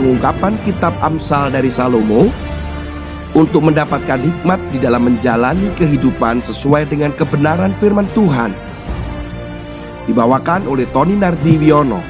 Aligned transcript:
pengungkapan 0.00 0.56
kitab 0.64 0.96
Amsal 1.04 1.52
dari 1.52 1.68
Salomo 1.68 2.32
untuk 3.36 3.68
mendapatkan 3.68 4.16
hikmat 4.16 4.56
di 4.72 4.80
dalam 4.80 5.04
menjalani 5.04 5.68
kehidupan 5.76 6.40
sesuai 6.40 6.88
dengan 6.88 7.12
kebenaran 7.12 7.76
firman 7.76 8.08
Tuhan. 8.16 8.56
Dibawakan 10.08 10.64
oleh 10.64 10.88
Tony 10.88 11.20
Nardiwiono. 11.20 12.00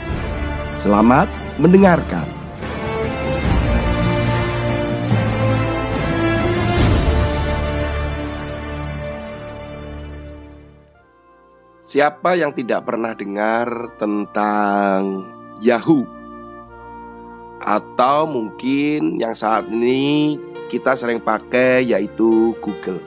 Selamat 0.78 1.26
mendengarkan. 1.58 2.38
Siapa 11.82 12.38
yang 12.38 12.54
tidak 12.54 12.86
pernah 12.86 13.18
dengar 13.18 13.98
tentang 13.98 15.26
Yahoo? 15.58 16.19
Atau 17.60 18.24
mungkin 18.24 19.20
yang 19.20 19.36
saat 19.36 19.68
ini 19.68 20.40
kita 20.72 20.96
sering 20.96 21.20
pakai 21.20 21.84
yaitu 21.84 22.56
Google. 22.64 23.04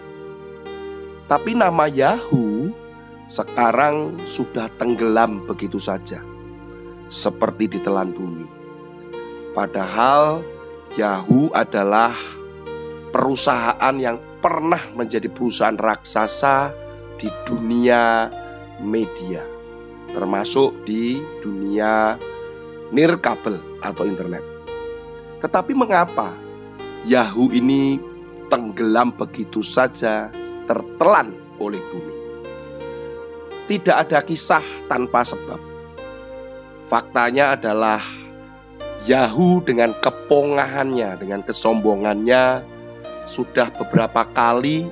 Tapi 1.26 1.58
nama 1.58 1.90
Yahoo 1.90 2.70
sekarang 3.26 4.22
sudah 4.30 4.70
tenggelam 4.78 5.42
begitu 5.50 5.82
saja, 5.82 6.22
seperti 7.10 7.80
ditelan 7.80 8.14
bumi. 8.14 8.46
Padahal 9.58 10.46
Yahoo 10.94 11.50
adalah 11.50 12.14
perusahaan 13.10 13.96
yang 13.98 14.22
pernah 14.38 14.82
menjadi 14.94 15.26
perusahaan 15.32 15.80
raksasa 15.80 16.70
di 17.18 17.32
dunia 17.50 18.30
media, 18.84 19.42
termasuk 20.14 20.86
di 20.86 21.18
dunia 21.42 22.20
nirkabel 22.94 23.58
atau 23.82 24.06
internet. 24.06 24.46
Tetapi 25.42 25.74
mengapa 25.74 26.38
Yahoo 27.04 27.52
ini 27.52 27.98
tenggelam 28.48 29.12
begitu 29.12 29.66
saja, 29.66 30.30
tertelan 30.70 31.34
oleh 31.58 31.82
bumi. 31.90 32.16
Tidak 33.68 33.96
ada 33.98 34.22
kisah 34.22 34.64
tanpa 34.86 35.26
sebab. 35.26 35.58
Faktanya 36.88 37.58
adalah 37.58 38.00
Yahoo 39.04 39.60
dengan 39.60 39.92
kepongahannya, 40.00 41.18
dengan 41.20 41.42
kesombongannya 41.44 42.64
sudah 43.28 43.74
beberapa 43.74 44.24
kali 44.32 44.88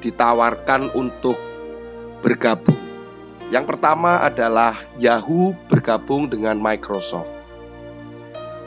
ditawarkan 0.00 0.94
untuk 0.94 1.36
bergabung. 2.22 2.93
Yang 3.52 3.76
pertama 3.76 4.24
adalah 4.24 4.80
Yahoo 4.96 5.52
bergabung 5.68 6.30
dengan 6.32 6.56
Microsoft. 6.56 7.28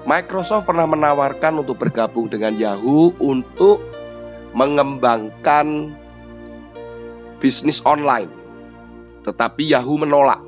Microsoft 0.08 0.70
pernah 0.70 0.88
menawarkan 0.88 1.59
untuk 1.66 1.81
bergabung 1.81 2.30
dengan 2.30 2.56
Yahoo 2.56 3.11
untuk 3.17 3.81
mengembangkan 4.55 5.92
bisnis 7.42 7.83
online. 7.83 8.31
Tetapi 9.28 9.67
Yahoo 9.67 10.00
menolak 10.00 10.39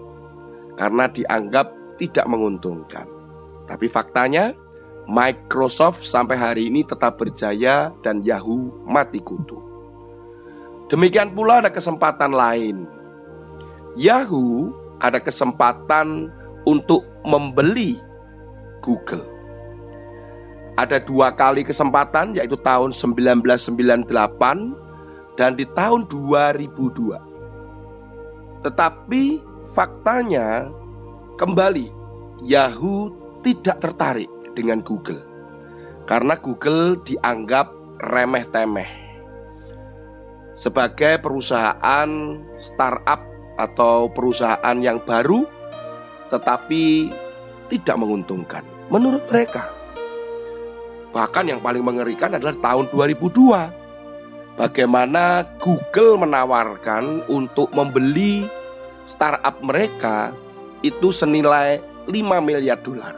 karena 0.79 1.11
dianggap 1.11 1.75
tidak 1.99 2.25
menguntungkan. 2.29 3.03
Tapi 3.67 3.91
faktanya 3.91 4.55
Microsoft 5.09 6.05
sampai 6.05 6.37
hari 6.37 6.69
ini 6.69 6.85
tetap 6.85 7.17
berjaya 7.17 7.91
dan 8.05 8.21
Yahoo 8.23 8.85
mati 8.85 9.19
kutu. 9.19 9.57
Demikian 10.87 11.35
pula 11.35 11.61
ada 11.61 11.69
kesempatan 11.73 12.33
lain. 12.33 12.98
Yahoo 13.97 14.69
ada 14.99 15.17
kesempatan 15.17 16.27
untuk 16.67 17.07
membeli 17.23 17.97
Google 18.83 19.39
ada 20.79 20.95
dua 20.95 21.35
kali 21.35 21.67
kesempatan 21.67 22.39
yaitu 22.39 22.55
tahun 22.55 22.95
1998 22.95 24.07
dan 25.35 25.59
di 25.59 25.67
tahun 25.75 26.07
2002. 26.07 28.63
Tetapi 28.63 29.23
faktanya 29.75 30.71
kembali 31.35 31.91
Yahoo 32.47 33.11
tidak 33.43 33.83
tertarik 33.83 34.31
dengan 34.55 34.79
Google. 34.79 35.19
Karena 36.07 36.39
Google 36.39 36.95
dianggap 37.03 37.75
remeh-temeh. 37.99 39.11
Sebagai 40.55 41.19
perusahaan 41.23 42.09
startup 42.55 43.28
atau 43.59 44.07
perusahaan 44.07 44.77
yang 44.79 45.03
baru 45.03 45.43
tetapi 46.31 47.11
tidak 47.67 47.95
menguntungkan 47.99 48.63
menurut 48.87 49.21
mereka. 49.27 49.67
Bahkan 51.09 51.49
yang 51.49 51.59
paling 51.61 51.81
mengerikan 51.81 52.37
adalah 52.37 52.55
tahun 52.61 52.85
2002. 52.93 54.57
Bagaimana 54.59 55.47
Google 55.57 56.19
menawarkan 56.19 57.25
untuk 57.31 57.71
membeli 57.73 58.45
startup 59.07 59.57
mereka 59.63 60.35
itu 60.85 61.09
senilai 61.09 61.81
5 62.05 62.13
miliar 62.43 62.77
dolar. 62.83 63.15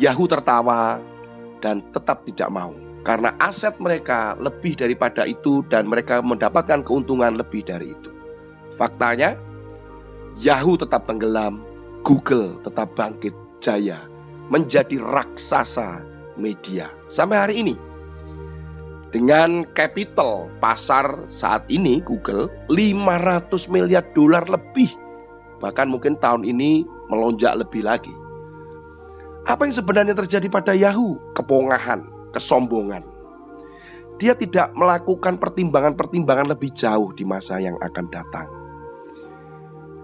Yahoo 0.00 0.24
tertawa 0.24 0.96
dan 1.60 1.84
tetap 1.92 2.24
tidak 2.24 2.48
mau 2.48 2.72
karena 3.02 3.34
aset 3.42 3.74
mereka 3.82 4.38
lebih 4.38 4.78
daripada 4.78 5.26
itu 5.26 5.66
dan 5.66 5.90
mereka 5.90 6.22
mendapatkan 6.22 6.86
keuntungan 6.86 7.34
lebih 7.34 7.66
dari 7.66 7.90
itu. 7.92 8.11
Faktanya, 8.82 9.38
Yahoo 10.42 10.74
tetap 10.74 11.06
tenggelam, 11.06 11.62
Google 12.02 12.58
tetap 12.66 12.98
bangkit 12.98 13.30
jaya, 13.62 14.10
menjadi 14.50 14.98
raksasa 14.98 16.02
media 16.34 16.90
sampai 17.06 17.38
hari 17.38 17.54
ini. 17.62 17.78
Dengan 19.14 19.62
capital 19.70 20.50
pasar 20.58 21.30
saat 21.30 21.62
ini 21.70 22.02
Google 22.02 22.50
500 22.74 23.70
miliar 23.70 24.02
dolar 24.18 24.50
lebih. 24.50 24.90
Bahkan 25.62 25.86
mungkin 25.86 26.18
tahun 26.18 26.42
ini 26.42 26.82
melonjak 27.06 27.54
lebih 27.62 27.86
lagi. 27.86 28.10
Apa 29.46 29.62
yang 29.62 29.78
sebenarnya 29.78 30.18
terjadi 30.18 30.50
pada 30.50 30.74
Yahoo? 30.74 31.22
Kepongahan, 31.38 32.02
kesombongan. 32.34 33.06
Dia 34.18 34.34
tidak 34.34 34.74
melakukan 34.74 35.38
pertimbangan-pertimbangan 35.38 36.50
lebih 36.50 36.74
jauh 36.74 37.14
di 37.14 37.22
masa 37.22 37.62
yang 37.62 37.78
akan 37.78 38.10
datang. 38.10 38.61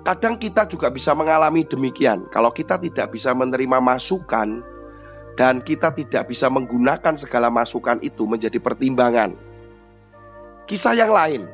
Kadang 0.08 0.40
kita 0.40 0.64
juga 0.64 0.88
bisa 0.88 1.12
mengalami 1.12 1.68
demikian. 1.68 2.24
Kalau 2.32 2.48
kita 2.48 2.80
tidak 2.80 3.12
bisa 3.12 3.36
menerima 3.36 3.76
masukan, 3.76 4.64
dan 5.36 5.60
kita 5.60 5.94
tidak 5.94 6.32
bisa 6.32 6.50
menggunakan 6.50 7.14
segala 7.14 7.46
masukan 7.46 8.00
itu 8.00 8.24
menjadi 8.24 8.56
pertimbangan. 8.58 9.38
Kisah 10.64 10.98
yang 10.98 11.14
lain. 11.14 11.44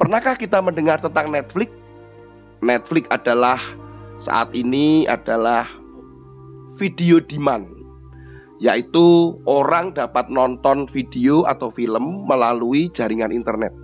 Pernahkah 0.00 0.38
kita 0.38 0.62
mendengar 0.64 1.02
tentang 1.02 1.28
Netflix? 1.28 1.74
Netflix 2.64 3.04
adalah 3.12 3.60
saat 4.16 4.54
ini 4.56 5.04
adalah 5.04 5.68
video 6.80 7.20
demand 7.20 7.68
yaitu 8.62 9.36
orang 9.42 9.90
dapat 9.90 10.30
nonton 10.30 10.86
video 10.86 11.44
atau 11.50 11.66
film 11.66 12.24
melalui 12.30 12.88
jaringan 12.94 13.34
internet. 13.34 13.74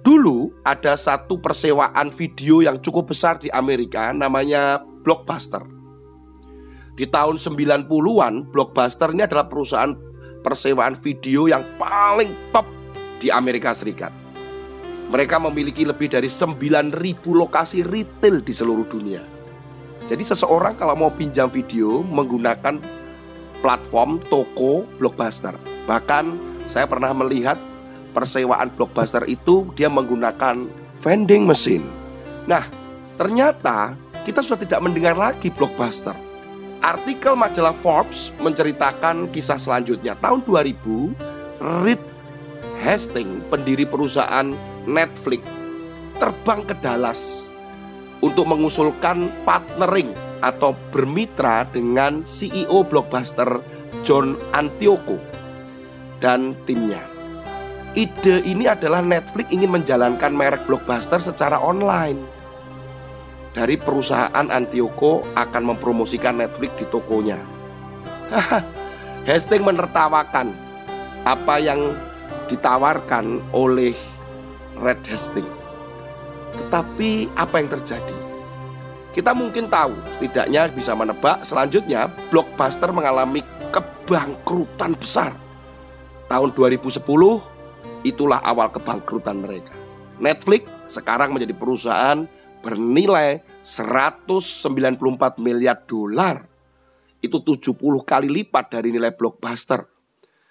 Dulu 0.00 0.64
ada 0.64 0.96
satu 0.96 1.36
persewaan 1.36 2.08
video 2.08 2.64
yang 2.64 2.80
cukup 2.80 3.12
besar 3.12 3.36
di 3.36 3.52
Amerika 3.52 4.16
namanya 4.16 4.80
Blockbuster. 5.04 5.60
Di 6.96 7.04
tahun 7.04 7.36
90-an, 7.36 8.48
Blockbuster 8.48 9.12
ini 9.12 9.28
adalah 9.28 9.44
perusahaan 9.44 9.92
persewaan 10.40 10.96
video 10.96 11.52
yang 11.52 11.60
paling 11.76 12.32
top 12.48 12.64
di 13.20 13.28
Amerika 13.28 13.76
Serikat. 13.76 14.12
Mereka 15.12 15.36
memiliki 15.36 15.84
lebih 15.84 16.08
dari 16.08 16.32
9.000 16.32 16.96
lokasi 17.36 17.84
retail 17.84 18.40
di 18.40 18.52
seluruh 18.56 18.88
dunia. 18.88 19.20
Jadi 20.08 20.24
seseorang 20.24 20.80
kalau 20.80 20.96
mau 20.96 21.12
pinjam 21.12 21.52
video 21.52 22.00
menggunakan 22.00 22.80
platform 23.60 24.16
toko 24.32 24.88
Blockbuster. 24.96 25.60
Bahkan 25.84 26.24
saya 26.72 26.88
pernah 26.88 27.12
melihat 27.12 27.60
persewaan 28.10 28.74
Blockbuster 28.74 29.24
itu 29.30 29.70
dia 29.78 29.88
menggunakan 29.88 30.66
vending 31.00 31.46
machine. 31.46 31.86
Nah, 32.44 32.66
ternyata 33.16 33.94
kita 34.26 34.42
sudah 34.44 34.60
tidak 34.60 34.80
mendengar 34.82 35.16
lagi 35.16 35.48
Blockbuster 35.48 36.30
Artikel 36.80 37.36
majalah 37.36 37.76
Forbes 37.84 38.32
menceritakan 38.40 39.28
kisah 39.28 39.60
selanjutnya. 39.60 40.16
Tahun 40.16 40.40
2000, 40.48 41.12
Reed 41.84 42.00
Hastings, 42.80 43.44
pendiri 43.52 43.84
perusahaan 43.84 44.48
Netflix, 44.88 45.44
terbang 46.16 46.64
ke 46.64 46.72
Dallas 46.80 47.44
untuk 48.24 48.48
mengusulkan 48.48 49.28
partnering 49.44 50.08
atau 50.40 50.72
bermitra 50.88 51.68
dengan 51.68 52.24
CEO 52.24 52.80
Blockbuster 52.88 53.60
John 54.00 54.40
Antioco 54.56 55.20
dan 56.24 56.56
timnya. 56.64 57.04
Ide 57.90 58.46
ini 58.46 58.70
adalah 58.70 59.02
Netflix 59.02 59.50
ingin 59.50 59.74
menjalankan 59.74 60.30
merek 60.30 60.62
Blockbuster 60.70 61.18
secara 61.18 61.58
online. 61.58 62.22
dari 63.50 63.74
perusahaan 63.74 64.46
Antioko 64.46 65.26
akan 65.34 65.74
mempromosikan 65.74 66.38
Netflix 66.38 66.70
di 66.78 66.86
tokonya. 66.86 67.38
Hastings 69.28 69.66
menertawakan 69.66 70.54
apa 71.26 71.54
yang 71.58 71.98
ditawarkan 72.46 73.42
oleh 73.50 73.94
Red 74.78 75.02
Hastings. 75.06 75.50
Tetapi 76.56 77.30
apa 77.34 77.54
yang 77.58 77.68
terjadi? 77.70 78.16
Kita 79.10 79.34
mungkin 79.34 79.66
tahu, 79.66 79.90
setidaknya 80.14 80.70
bisa 80.70 80.94
menebak 80.94 81.42
selanjutnya 81.42 82.06
Blockbuster 82.30 82.94
mengalami 82.94 83.42
kebangkrutan 83.74 84.94
besar. 84.94 85.34
Tahun 86.30 86.54
2010 86.54 87.02
itulah 88.02 88.40
awal 88.40 88.72
kebangkrutan 88.72 89.40
mereka. 89.42 89.72
Netflix 90.20 90.68
sekarang 90.88 91.32
menjadi 91.32 91.56
perusahaan 91.56 92.28
bernilai 92.60 93.40
194 93.64 95.40
miliar 95.40 95.80
dolar. 95.88 96.44
Itu 97.20 97.44
70 97.44 97.76
kali 98.04 98.28
lipat 98.28 98.80
dari 98.80 98.92
nilai 98.92 99.12
blockbuster. 99.12 99.84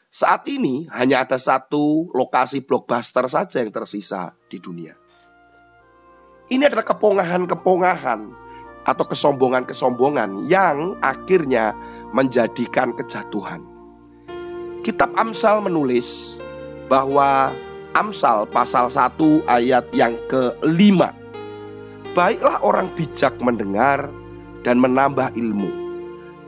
Saat 0.10 0.50
ini 0.50 0.90
hanya 0.90 1.22
ada 1.22 1.38
satu 1.38 2.10
lokasi 2.18 2.66
blockbuster 2.66 3.30
saja 3.30 3.62
yang 3.62 3.70
tersisa 3.70 4.34
di 4.50 4.58
dunia. 4.58 4.98
Ini 6.50 6.66
adalah 6.66 6.82
kepongahan-kepongahan 6.82 8.50
atau 8.90 9.06
kesombongan-kesombongan 9.06 10.50
yang 10.50 10.98
akhirnya 10.98 11.78
menjadikan 12.10 12.98
kejatuhan. 12.98 13.62
Kitab 14.82 15.14
Amsal 15.14 15.62
menulis 15.62 16.42
bahwa 16.90 17.54
Amsal 17.94 18.50
pasal 18.50 18.90
1 18.90 19.46
ayat 19.46 19.86
yang 19.94 20.18
kelima 20.26 21.14
Baiklah 22.18 22.58
orang 22.66 22.90
bijak 22.98 23.38
mendengar 23.38 24.10
dan 24.66 24.82
menambah 24.82 25.34
ilmu 25.38 25.70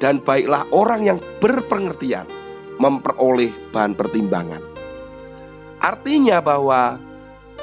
Dan 0.01 0.17
baiklah 0.17 0.65
orang 0.73 1.05
yang 1.05 1.19
berpengertian 1.37 2.25
memperoleh 2.81 3.53
bahan 3.69 3.93
pertimbangan. 3.93 4.57
Artinya 5.77 6.41
bahwa 6.41 6.97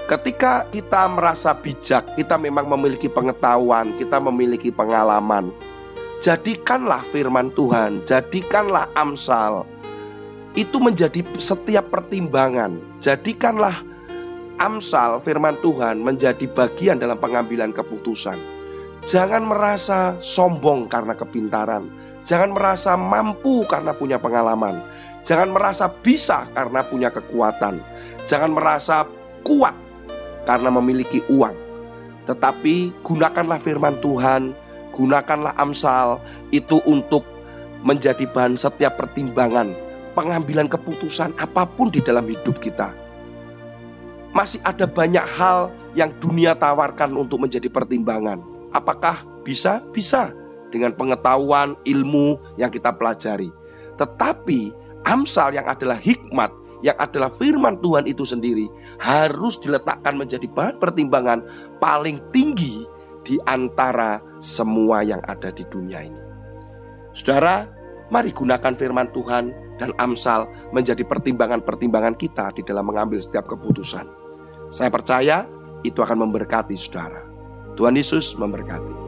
ketika 0.07 0.67
kita 0.71 1.11
merasa 1.11 1.51
bijak 1.55 2.07
Kita 2.15 2.39
memang 2.39 2.71
memiliki 2.71 3.11
pengetahuan, 3.11 3.99
kita 3.99 4.23
memiliki 4.23 4.71
pengalaman 4.71 5.51
Jadikanlah 6.19 7.03
firman 7.15 7.51
Tuhan, 7.55 8.03
jadikanlah 8.07 8.91
Amsal 8.95 9.78
Itu 10.59 10.83
menjadi 10.83 11.23
setiap 11.39 11.95
pertimbangan 11.95 12.99
Jadikanlah 12.99 13.79
Amsal 14.59 15.23
firman 15.23 15.55
Tuhan 15.63 16.03
menjadi 16.03 16.51
bagian 16.51 16.99
dalam 16.99 17.15
pengambilan 17.15 17.71
keputusan. 17.71 18.35
Jangan 19.07 19.47
merasa 19.47 20.19
sombong 20.19 20.91
karena 20.91 21.15
kepintaran. 21.15 21.87
Jangan 22.27 22.51
merasa 22.51 22.99
mampu 22.99 23.63
karena 23.71 23.95
punya 23.95 24.19
pengalaman. 24.19 24.83
Jangan 25.23 25.55
merasa 25.55 25.87
bisa 25.87 26.51
karena 26.59 26.83
punya 26.83 27.15
kekuatan. 27.15 27.79
Jangan 28.27 28.51
merasa 28.51 29.07
kuat 29.47 29.79
karena 30.43 30.75
memiliki 30.75 31.23
uang. 31.31 31.55
Tetapi 32.27 33.07
gunakanlah 33.07 33.63
firman 33.63 33.95
Tuhan, 34.03 34.53
gunakanlah 34.91 35.55
Amsal 35.55 36.19
itu 36.51 36.83
untuk 36.83 37.23
menjadi 37.87 38.27
bahan 38.27 38.59
setiap 38.59 38.99
pertimbangan, 38.99 39.71
pengambilan 40.19 40.67
keputusan 40.67 41.31
apa 41.39 41.63
pun 41.63 41.95
di 41.95 42.03
dalam 42.03 42.27
hidup 42.27 42.59
kita 42.59 42.91
masih 44.35 44.59
ada 44.67 44.85
banyak 44.85 45.23
hal 45.39 45.71
yang 45.95 46.13
dunia 46.21 46.53
tawarkan 46.53 47.17
untuk 47.17 47.41
menjadi 47.43 47.67
pertimbangan. 47.71 48.43
Apakah 48.77 49.25
bisa? 49.41 49.81
Bisa 49.95 50.31
dengan 50.69 50.93
pengetahuan, 50.93 51.75
ilmu 51.89 52.37
yang 52.61 52.69
kita 52.69 52.93
pelajari. 52.93 53.49
Tetapi 53.97 54.75
Amsal 55.09 55.57
yang 55.57 55.65
adalah 55.65 55.97
hikmat, 55.97 56.53
yang 56.85 56.95
adalah 57.01 57.33
firman 57.33 57.81
Tuhan 57.81 58.05
itu 58.05 58.29
sendiri 58.29 58.69
harus 59.01 59.57
diletakkan 59.57 60.21
menjadi 60.21 60.45
bahan 60.53 60.77
pertimbangan 60.77 61.41
paling 61.81 62.21
tinggi 62.29 62.85
di 63.25 63.41
antara 63.49 64.21
semua 64.45 65.01
yang 65.01 65.25
ada 65.25 65.49
di 65.49 65.65
dunia 65.73 66.05
ini. 66.05 66.21
Saudara, 67.17 67.78
mari 68.09 68.33
gunakan 68.33 68.75
firman 68.77 69.09
Tuhan 69.13 69.53
dan 69.79 69.95
Amsal 69.97 70.49
menjadi 70.75 71.05
pertimbangan-pertimbangan 71.07 72.19
kita 72.19 72.53
di 72.53 72.63
dalam 72.67 72.89
mengambil 72.89 73.23
setiap 73.23 73.47
keputusan. 73.49 74.05
Saya 74.69 74.93
percaya 74.93 75.49
itu 75.87 76.03
akan 76.03 76.29
memberkati 76.29 76.77
saudara. 76.77 77.25
Tuhan 77.79 77.95
Yesus 77.95 78.35
memberkati. 78.35 79.08